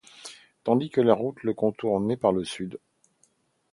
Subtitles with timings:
[0.63, 2.79] Tandis que la route le contournait par le sud.